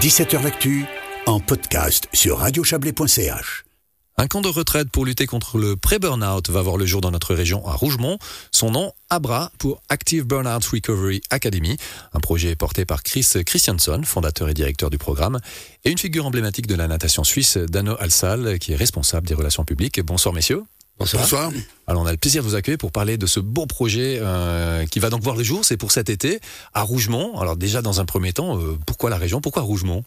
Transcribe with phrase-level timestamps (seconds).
[0.00, 0.84] 17h L'actu
[1.26, 3.64] en podcast sur radiochablais.ch.
[4.16, 7.34] Un camp de retraite pour lutter contre le pré-burnout va voir le jour dans notre
[7.34, 8.16] région à Rougemont.
[8.52, 11.76] Son nom, ABRA, pour Active Burnout Recovery Academy,
[12.12, 15.40] un projet porté par Chris Christianson, fondateur et directeur du programme,
[15.84, 19.64] et une figure emblématique de la natation suisse, Dano Alsal, qui est responsable des relations
[19.64, 20.00] publiques.
[20.00, 20.62] Bonsoir messieurs.
[20.98, 21.52] Bonsoir.
[21.86, 24.84] Alors on a le plaisir de vous accueillir pour parler de ce beau projet euh,
[24.86, 26.40] qui va donc voir le jour, c'est pour cet été,
[26.74, 27.38] à Rougemont.
[27.38, 29.40] Alors déjà dans un premier temps, euh, pourquoi la région?
[29.40, 30.02] Pourquoi Rougemont?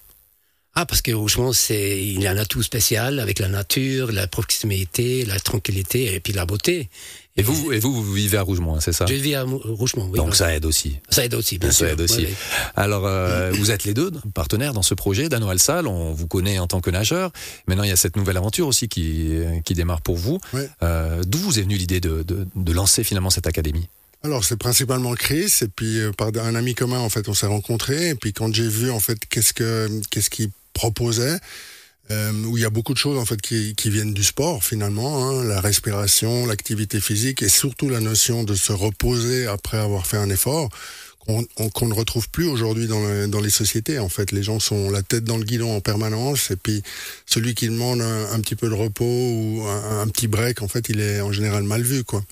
[0.74, 4.27] Ah, parce que Rougemont, c'est, il y a un atout spécial avec la nature, la
[4.27, 6.90] proximité, la tranquillité et puis la beauté.
[7.38, 9.05] Et vous, et vous, vous vivez à Rougemont, c'est ça?
[9.05, 10.18] Je vis à Rougemont, oui.
[10.18, 10.98] Donc ça aide aussi.
[11.09, 11.88] Ça aide aussi, bien ça sûr.
[11.88, 12.28] aide aussi.
[12.76, 16.59] Alors, euh, vous êtes les deux partenaires dans ce projet, Dano Alsal, on vous connaît
[16.59, 17.31] en tant que nageur.
[17.67, 19.31] Maintenant, il y a cette nouvelle aventure aussi qui,
[19.64, 20.40] qui démarre pour vous.
[20.84, 23.88] Euh, d'où vous est venue l'idée de, de, de lancer finalement cette académie?
[24.23, 27.48] Alors c'est principalement Chris et puis euh, par un ami commun en fait on s'est
[27.48, 31.39] rencontrés et puis quand j'ai vu en fait qu'est-ce que qu'est-ce qu'il proposait
[32.11, 34.64] euh, où il y a beaucoup de choses en fait qui, qui viennent du sport
[34.64, 40.05] finalement, hein, la respiration, l'activité physique et surtout la notion de se reposer après avoir
[40.05, 40.69] fait un effort
[41.25, 44.00] qu'on ne retrouve plus aujourd'hui dans, dans les sociétés.
[44.00, 46.81] En fait, les gens sont la tête dans le guidon en permanence et puis
[47.25, 50.67] celui qui demande un, un petit peu de repos ou un, un, petit break, en
[50.67, 52.23] fait, il est en général mal vu, quoi.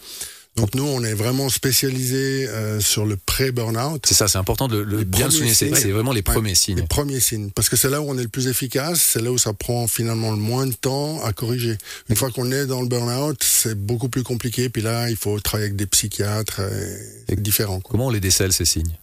[0.60, 4.06] Donc nous, on est vraiment spécialisé euh, sur le pré-burnout.
[4.06, 5.54] C'est ça, c'est important de le bien souligner.
[5.54, 6.78] C'est vraiment les premiers ouais, signes.
[6.78, 9.32] Les premiers signes, parce que c'est là où on est le plus efficace, c'est là
[9.32, 11.78] où ça prend finalement le moins de temps à corriger.
[12.10, 14.70] Une fois qu'on est dans le burn-out, c'est beaucoup plus compliqué.
[14.70, 16.62] Puis là, il faut travailler avec des psychiatres,
[17.28, 17.80] c'est différent.
[17.80, 17.92] Quoi.
[17.92, 18.98] Comment on les décèle ces signes?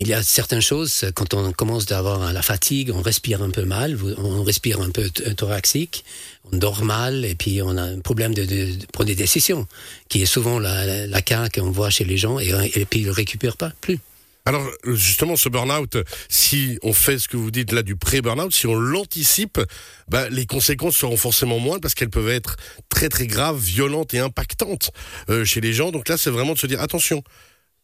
[0.00, 3.64] Il y a certaines choses, quand on commence d'avoir la fatigue, on respire un peu
[3.64, 6.06] mal, on respire un peu thoraxique,
[6.50, 9.66] on dort mal, et puis on a un problème de, de, prendre des décisions,
[10.08, 12.50] qui est souvent la, la, la cas qu'on voit chez les gens, et,
[12.88, 13.98] puis ils ne récupèrent pas plus.
[14.46, 15.98] Alors justement, ce burn-out,
[16.30, 19.60] si on fait ce que vous dites là du pré-burn-out, si on l'anticipe,
[20.08, 22.56] bah, les conséquences seront forcément moindres parce qu'elles peuvent être
[22.88, 24.92] très très graves, violentes et impactantes
[25.28, 25.92] euh, chez les gens.
[25.92, 27.22] Donc là, c'est vraiment de se dire attention,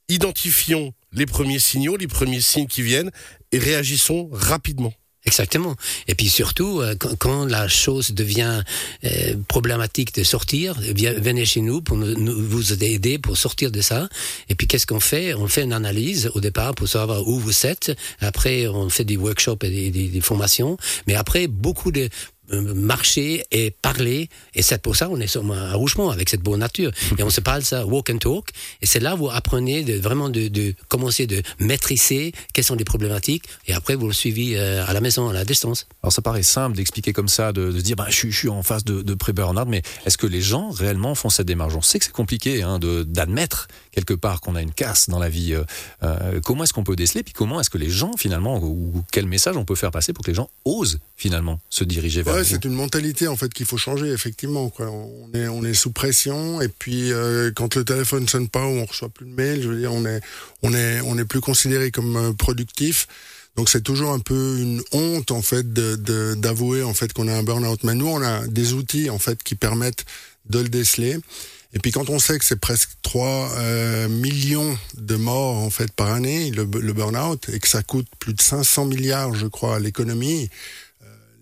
[0.08, 3.10] identifions les premiers signaux, les premiers signes qui viennent
[3.52, 4.92] et réagissons rapidement.
[5.26, 5.74] Exactement.
[6.06, 8.62] Et puis surtout, euh, quand, la chose devient
[9.04, 14.08] euh, problématique de sortir, venez chez nous pour nous, vous aider pour sortir de ça.
[14.48, 15.34] Et puis qu'est-ce qu'on fait?
[15.34, 17.92] On fait une analyse au départ pour savoir où vous êtes.
[18.20, 20.76] Après, on fait des workshops et des, des formations.
[21.08, 22.08] Mais après, beaucoup de
[22.52, 24.28] marcher et parler.
[24.54, 26.90] Et c'est pour ça qu'on est à Rougemont avec cette bonne nature.
[27.18, 28.48] Et on se parle ça, walk and talk.
[28.82, 33.44] Et c'est là où vous apprenez vraiment de, commencer de maîtriser quelles sont les problématiques.
[33.66, 35.86] Et après, vous le suivez euh, à la maison, à la distance.
[36.02, 39.14] Alors ça paraît simple d'expliquer comme ça, de, dire, bah, je, suis en phase de,
[39.14, 41.74] pré-burnout, mais est-ce que les gens réellement font cette démarche?
[41.74, 45.28] On sait que c'est compliqué hein, d'admettre quelque part qu'on a une casse dans la
[45.28, 45.54] vie.
[45.54, 45.64] Euh,
[46.02, 47.22] euh, comment est-ce qu'on peut déceler?
[47.22, 50.24] Puis comment est-ce que les gens, finalement, ou quel message on peut faire passer pour
[50.24, 53.66] que les gens osent, finalement, se diriger vers Ouais, c'est une mentalité en fait qu'il
[53.66, 54.68] faut changer effectivement.
[54.68, 54.90] Quoi.
[54.90, 58.78] On est on est sous pression et puis euh, quand le téléphone sonne pas ou
[58.78, 60.20] on reçoit plus de mails, je veux dire on est
[60.62, 63.08] on est on est plus considéré comme euh, productif.
[63.56, 67.32] Donc c'est toujours un peu une honte en fait d'avouer de, en fait qu'on a
[67.32, 67.82] un burn-out.
[67.84, 70.04] Mais nous on a des outils en fait qui permettent
[70.50, 71.16] de le déceler.
[71.72, 75.90] Et puis quand on sait que c'est presque 3 euh, millions de morts en fait
[75.92, 79.76] par année le, le burn-out et que ça coûte plus de 500 milliards je crois
[79.76, 80.48] à l'économie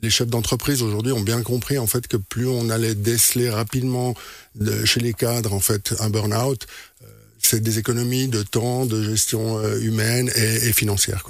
[0.04, 4.14] les chefs d'entreprise aujourd'hui ont bien compris en fait que plus on allait déceler rapidement
[4.54, 6.66] de, chez les cadres en fait un burn-out,
[7.02, 7.06] euh,
[7.38, 11.24] c'est des économies de temps, de gestion euh, humaine et, financière.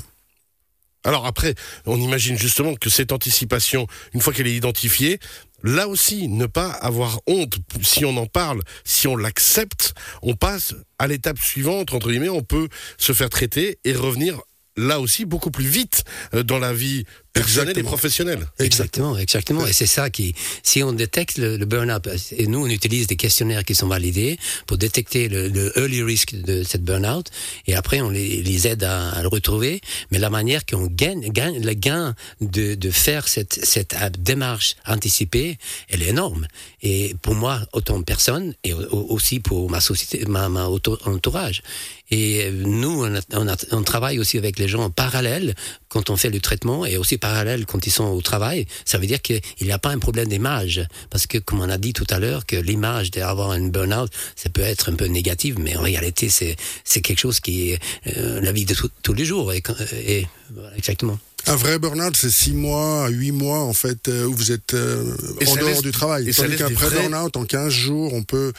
[1.04, 1.54] Alors après,
[1.86, 5.20] on imagine justement que cette anticipation, une fois qu'elle est identifiée,
[5.62, 7.58] là aussi, ne pas avoir honte.
[7.82, 12.42] Si on en parle, si on l'accepte, on passe à l'étape suivante, entre guillemets, on
[12.42, 14.40] peut se faire traiter et revenir
[14.76, 18.46] là aussi beaucoup plus vite dans la vie personnelle et professionnelle.
[18.58, 19.66] Exactement, exactement.
[19.66, 23.16] Et c'est ça qui, si on détecte le, le burn-out, et nous on utilise des
[23.16, 27.26] questionnaires qui sont validés pour détecter le, le early risk de cette burn-out,
[27.66, 29.80] et après on les, les aide à, à, le retrouver.
[30.10, 35.58] Mais la manière qu'on gagne, gagne, le gain de, de faire cette, cette démarche anticipée,
[35.88, 36.46] elle est énorme.
[36.82, 41.62] Et pour moi, autant personne, et aussi pour ma société, ma, ma entourage.
[42.10, 45.54] Et nous, on, a, on, a, on, travaille aussi avec les gens en parallèle
[45.88, 48.67] quand on fait le traitement et aussi parallèle quand ils sont au travail.
[48.85, 50.87] Ça veut dire qu'il n'y a pas un problème d'image.
[51.09, 54.50] Parce que, comme on a dit tout à l'heure, que l'image d'avoir un burn-out, ça
[54.50, 57.79] peut être un peu négatif, mais en réalité, c'est, c'est quelque chose qui est
[58.09, 59.55] euh, la vie de tout, tous les jours.
[59.55, 59.62] Et,
[60.06, 61.19] et voilà, exactement.
[61.47, 65.17] Un vrai burn-out, c'est 6 mois, 8 mois, en fait, euh, où vous êtes euh,
[65.47, 66.31] en dehors laisse, du travail.
[66.35, 68.53] Tandis qu'un vrai burn-out, en 15 jours, on peut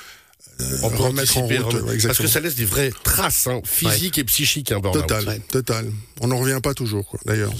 [0.83, 1.73] on peut remettre en route.
[1.83, 4.93] ouais, parce que ça laisse des vraies traces hein, physiques et psychiques, burn-out.
[5.01, 5.39] Total, Ouais.
[5.51, 5.91] total.
[6.21, 7.51] On n'en revient pas toujours, d'ailleurs.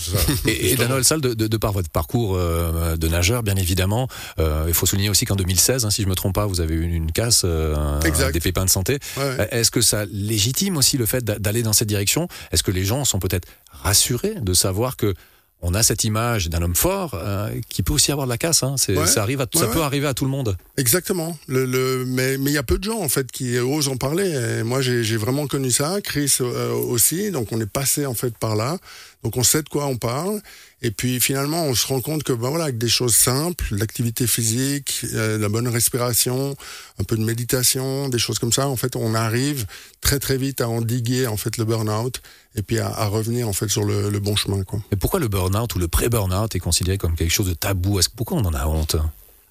[0.46, 0.76] Et, et.
[0.76, 4.08] Danoël Salle, de, de, de par votre parcours euh, de nageur, bien évidemment,
[4.40, 6.76] euh, il faut souligner aussi qu'en 2016, hein, si je me trompe pas, vous avez
[6.76, 8.32] eu une, une casse, euh, Exact.
[8.34, 9.00] des pépins de santé.
[9.18, 12.28] Euh, Est-ce que ça légitime aussi le fait d'a- d'aller dans cette direction?
[12.52, 15.14] Est-ce que les gens sont peut-être rassurés de savoir que
[15.62, 18.62] on a cette image d'un homme fort euh, qui peut aussi avoir de la casse
[18.62, 19.08] hein Ouais.
[19.08, 20.58] Ça arrive, à, ça Ouais, peut arriver à tout le monde.
[20.78, 21.38] Exactement.
[21.48, 24.30] Le, le, mais il y a peu de gens en fait qui osent en parler.
[24.60, 26.02] Et moi, j'ai j'ai vraiment connu ça.
[26.04, 27.32] Chris euh, aussi.
[27.32, 28.78] Donc, on est passé en fait par là.
[29.26, 30.40] Donc, on sait de quoi on parle.
[30.84, 34.28] Et puis, finalement, on se rend compte que ben voilà, avec des choses simples, l'activité
[34.28, 36.56] physique, euh, la bonne respiration,
[37.00, 39.66] un peu de méditation, des choses comme ça, en fait, on arrive
[40.00, 42.22] très très vite à endiguer en fait le burn-out
[42.56, 44.62] et puis à, revenir en fait sur le, bon chemin.
[44.62, 44.80] Quoi.
[44.92, 48.00] Mais pourquoi le burn-out ou le pré-burn-out est considéré comme quelque chose de tabou?
[48.16, 48.96] Pourquoi on en a honte?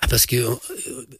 [0.04, 0.36] Ah, parce que.
[0.36, 0.54] euh,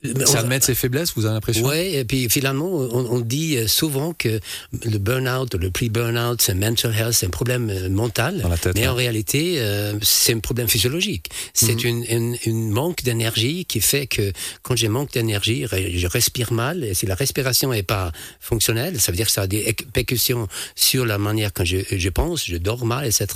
[0.05, 1.67] on- admettre ses faiblesses, vous avez l'impression?
[1.67, 4.41] Ouais, et puis finalement, on, on dit souvent que
[4.85, 8.41] le burn-out, le pre-burn-out, c'est mental health, c'est un problème euh, mental.
[8.43, 11.29] Dans la tête, mais en réalité, euh, c'est un problème physiologique.
[11.55, 11.89] C'est Mhm.
[11.89, 14.33] une, une, une manque d'énergie qui fait que
[14.63, 16.85] quand j'ai manque d'énergie, je respire mal.
[16.85, 20.47] Et si la respiration est pas fonctionnelle, ça veut dire que ça a des répercussions
[20.75, 23.27] sur la manière quand je, je pense, je dors mal, etc.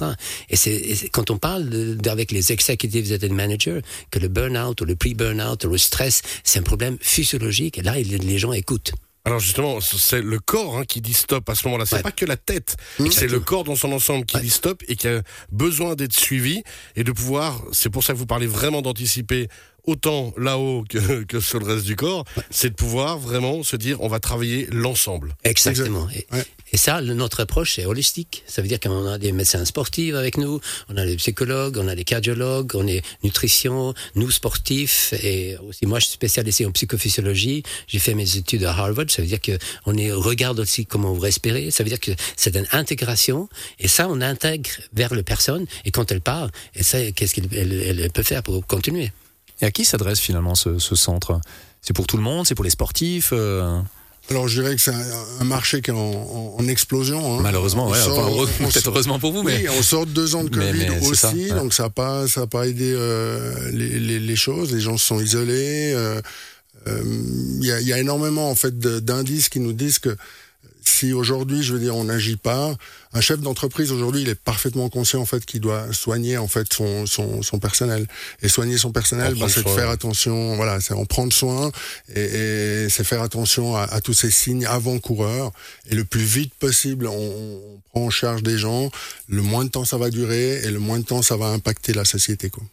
[0.50, 3.80] Et c'est et c'est- quand on parle de- avec les executives et les managers
[4.10, 7.78] que le burn-out ou le pre-burn-out le stress, c'est un problème physiologique.
[7.78, 8.92] Et là, les gens écoutent.
[9.24, 11.84] Alors justement, c'est le corps hein, qui dit stop à ce moment-là.
[11.84, 12.02] C'est Ouais.
[12.02, 12.76] pas que la tête,
[13.10, 14.42] c'est le corps dans son ensemble qui Ouais.
[14.42, 15.20] dit stop et qui a
[15.52, 16.62] besoin d'être suivi
[16.96, 17.60] et de pouvoir.
[17.72, 19.48] C'est pour ça que vous parlez vraiment d'anticiper
[19.88, 22.24] autant là-haut que, que sur le reste du corps.
[22.50, 25.34] C'est de pouvoir vraiment se dire on va travailler l'ensemble.
[25.44, 26.06] Exactement.
[26.14, 26.44] Et, Ouais.
[26.72, 28.42] et ça, le- notre approche est holistique.
[28.46, 31.88] Ça veut dire qu'on a des médecins sportifs avec nous, on a des psychologues, on
[31.88, 36.70] a des cardiologues, on est nutrition, nous sportifs, et aussi moi je suis spécialisé en
[36.72, 37.62] psychophysiologie.
[37.86, 39.06] J'ai fait mes études à Harvard.
[39.08, 39.56] Ça veut dire que
[39.86, 41.70] on est regarde aussi comment vous respirez.
[41.70, 43.48] Ça veut dire que c'est une intégration,
[43.78, 45.64] et ça on intègre vers la personne.
[45.86, 49.10] Et quand elle part, et ça, qu'est-ce qu'elle elle- elle peut faire pour continuer
[49.60, 51.40] Et à qui s'adresse finalement ce, ce centre?
[51.82, 53.80] C'est pour tout le monde C'est pour les sportifs euh,
[54.30, 54.92] Alors, je dirais que c'est
[55.40, 57.38] un, marché qui est en, en- en explosion.
[57.38, 57.40] hein.
[57.42, 57.98] Malheureusement, ouais.
[58.58, 59.56] peut-être heureusement pour vous, mais.
[59.68, 61.48] Oui, on sort de deux ans de Covid mais aussi, ça, ouais.
[61.60, 64.72] donc ça n'a pas, ça a pas aidé euh, les, les, les choses.
[64.72, 65.92] Les gens se sont isolés.
[65.94, 66.20] euh,
[66.86, 67.02] euh,
[67.60, 70.16] Il y, a, y a énormément en fait d'indices qui nous disent que
[70.98, 72.74] si aujourd'hui, je veux dire, on n'agit pas,
[73.12, 76.72] un chef d'entreprise aujourd'hui, il est parfaitement conscient en fait qu'il doit soigner en fait
[76.72, 78.06] son, son, son personnel.
[78.42, 80.56] Et soigner son personnel, En bah, prendre c'est de faire attention.
[80.56, 81.70] Voilà, c'est en prendre soin
[82.14, 85.52] et, et c'est faire attention à, à tous ces signes avant-coureurs.
[85.88, 88.90] Et le plus vite possible, on, on prend en charge des gens.
[89.28, 91.92] Le moins de temps ça va durer et le moins de temps ça va impacter
[91.92, 92.50] la société.
[92.50, 92.64] Quoi.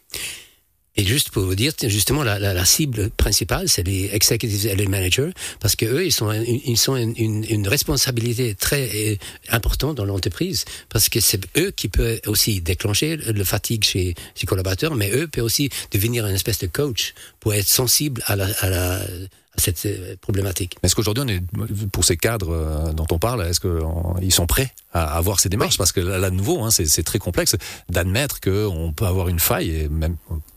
[0.98, 4.76] Et juste pour vous dire, justement, la, la, la cible principale, c'est les executives et
[4.76, 9.16] les managers, parce que eux, ils sont, ils sont une, une, une responsabilité très euh,
[9.50, 14.46] importante dans l'entreprise, parce que c'est eux qui peuvent aussi déclencher le fatigue chez ses
[14.46, 18.46] collaborateurs, mais eux peuvent aussi devenir une espèce de coach pour être sensible à, la,
[18.60, 20.76] à, la, à cette euh, problématique.
[20.82, 24.72] Est-ce qu'aujourd'hui, on est, pour ces cadres euh, dont on parle, est-ce qu'ils sont prêts
[24.94, 25.76] à avoir ces démarches?
[25.76, 27.54] Parce que là, de nouveau, hein, c'est très complexe
[27.90, 30.16] d'admettre qu'on peut avoir une faille, et même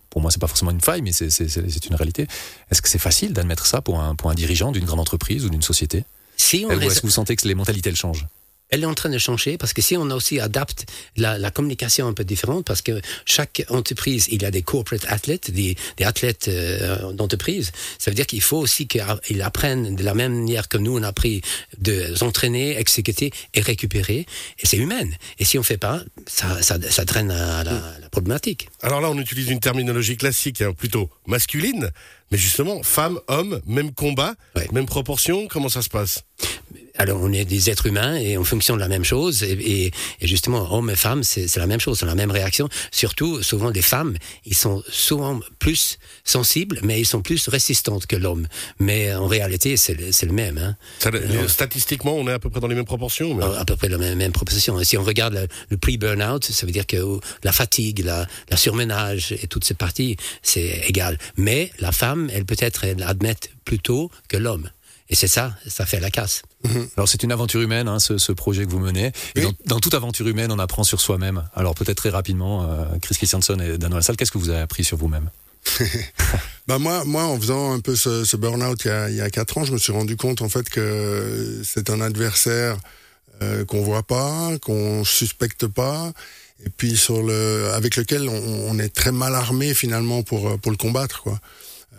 [0.09, 2.27] pour moi, c'est pas forcément une faille, mais c'est une réalité.
[2.71, 5.49] Est-ce que c'est facile d'admettre ça pour un, pour un dirigeant d'une grande entreprise ou
[5.49, 6.03] d'une société?
[6.37, 8.27] Si on Ou est-ce que vous sentez que les mentalités elles changent?
[8.69, 10.85] Elle est en train de changer parce que si on aussi adapte
[11.17, 15.05] la, la communication un peu différente parce que chaque entreprise il y a des corporate
[15.07, 17.71] athlètes des, des athlètes euh, d'entreprise.
[17.97, 21.03] Ça veut dire qu'il faut aussi qu'ils apprennent de la même manière que nous on
[21.03, 21.41] a appris
[21.77, 24.25] de s'entraîner exécuter et récupérer.
[24.59, 25.09] Et c'est humain.
[25.39, 28.69] Et si on fait pas ça, ça, ça traîne à la, à la problématique.
[28.81, 31.89] Alors là, on utilise une terminologie classique, hein, plutôt masculine,
[32.31, 34.67] mais justement, femme, homme, même combat, Ouais.
[34.71, 36.23] même proportion, comment ça se passe?
[36.97, 39.91] Alors on est des êtres humains et on fonctionne de la même chose et, et,
[40.21, 42.67] et justement hommes et femmes c'est la même chose, c'est la même réaction.
[42.91, 48.15] Surtout souvent les femmes, ils sont souvent plus sensibles, mais ils sont plus résistantes que
[48.15, 48.47] l'homme.
[48.79, 49.93] Mais en réalité c'est
[50.25, 50.57] le, même.
[50.57, 50.75] Hein.
[50.99, 53.33] Ça, euh, Statistiquement, on est à peu près dans les mêmes proportions.
[53.35, 54.79] mais- À, peu près la même, même proposition.
[54.79, 58.57] Et si on regarde le, le pre-burnout, ça veut dire que la fatigue, la, la
[58.57, 61.17] surmenage et toutes ces parties, c'est égal.
[61.37, 64.69] Mais la femme, elle peut-être elle admette plus tôt que l'homme.
[65.11, 66.43] Et c'est ça, ça fait la casse.
[66.95, 69.07] Alors c'est une aventure humaine, hein, ce, ce projet que vous menez.
[69.35, 69.41] Et Oui.
[69.43, 71.47] dans, dans toute aventure humaine, on apprend sur soi-même.
[71.55, 74.83] Alors peut-être très rapidement, euh, Chris Christianson et Dan Salle, qu'est-ce que vous avez appris
[74.83, 75.29] sur vous-même?
[76.67, 79.21] Bah moi, moi, en faisant un peu ce, ce burn-out il y, a, il y
[79.21, 82.77] a quatre ans, je me suis rendu compte en fait que c'est un adversaire
[83.41, 86.11] euh, qu'on voit pas, qu'on suspecte pas,
[86.63, 90.69] et puis sur le, avec lequel on, on est très mal armé finalement pour pour
[90.71, 91.39] le combattre quoi.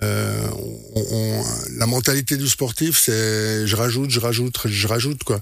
[0.03, 0.49] Euh,
[0.95, 1.45] on, on,
[1.77, 5.41] la mentalité du sportif, c'est je rajoute, je rajoute, je rajoute quoi.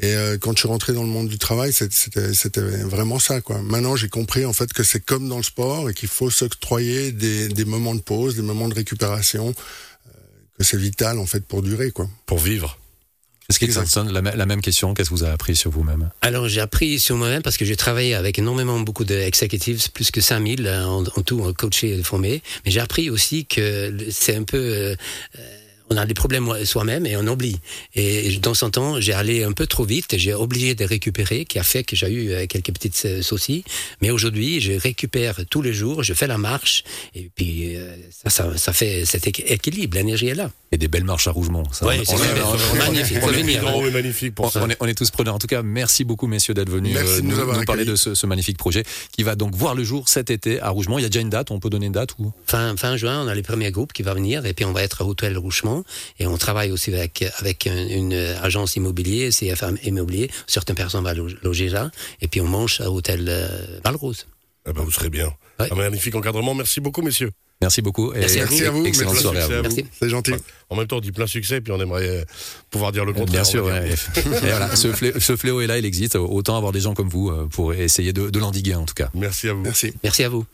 [0.00, 3.62] Et euh, quand je suis rentré dans le monde du travail, c'était vraiment ça quoi.
[3.62, 7.12] Maintenant, j'ai compris en fait que c'est comme dans le sport et qu'il faut s'octroyer
[7.12, 9.54] des, des moments de pause, des moments de récupération,
[10.08, 10.10] euh,
[10.58, 12.08] que c'est vital en fait pour durer quoi.
[12.26, 12.79] Pour vivre.
[13.58, 16.10] Christensen, la, la, même question, qu'est-ce que vous avez appris sur vous-même?
[16.20, 20.20] Alors j'ai appris sur moi-même parce que j'ai travaillé avec énormément beaucoup d'executives, plus que
[20.20, 22.42] 5000 en, en tout, coaché et formé.
[22.64, 24.58] Mais j'ai appris aussi que c'est un peu...
[24.58, 24.96] Euh,
[25.90, 27.58] on a des problèmes soi-même et on oublie.
[27.94, 31.58] Et dans ce temps, j'ai allé un peu trop vite, j'ai oublié de récupérer, qui
[31.58, 33.64] a fait que j'ai eu euh, quelques petites euh, soucis.
[34.00, 38.30] Mais aujourd'hui, je récupère tous les jours, je fais la marche, et puis euh, ça,
[38.30, 40.50] ça, ça fait cet équilibre, l'énergie est là.
[40.72, 41.64] Et des belles marches à Rougemont.
[41.72, 43.18] Ça, ouais, magnifique.
[43.24, 44.62] On, est, on est magnifique pour on, ça.
[44.62, 45.34] On est, on est, tous preneurs.
[45.34, 48.14] En tout cas, merci beaucoup, messieurs, d'être venus euh, nous, nous, nous parler de ce,
[48.14, 50.98] ce, magnifique projet qui va donc voir le jour cet été à Rougemont.
[50.98, 52.30] Il y a déjà une date, on peut donner une date ou?
[52.46, 54.84] Fin, fin juin, on a les premiers groupes qui vont venir, et puis on va
[54.84, 55.79] être à Hôtel Rougemont,
[56.18, 60.30] et on travaille aussi avec, avec une, une agence immobilière, CFM Immobilier.
[60.46, 61.90] Certaines personnes vont loger là.
[62.20, 63.48] Et puis on mange à l'hôtel euh,
[63.84, 64.26] Valrose.
[64.68, 65.32] Eh ben, vous serez bien.
[65.58, 65.68] Ouais.
[65.70, 66.54] Un magnifique encadrement.
[66.54, 67.30] Merci beaucoup, messieurs.
[67.60, 68.12] Merci beaucoup.
[68.14, 68.50] Et Merci à vous.
[68.50, 68.86] Merci à vous.
[68.86, 69.76] Excellente Merci soirée à vous.
[70.00, 70.32] C'est gentil.
[70.70, 72.24] En même temps, on dit plein succès, puis on aimerait euh,
[72.70, 73.42] pouvoir dire le contraire.
[73.42, 73.94] Bien sûr, ouais.
[74.24, 76.16] voilà, ce, fléau, ce fléau est là, il existe.
[76.16, 79.10] Autant avoir des gens comme vous euh, pour essayer de, de l'endiguer en tout cas.
[79.12, 79.62] Merci à vous.
[79.62, 79.92] Merci.
[80.02, 80.46] Merci à vous.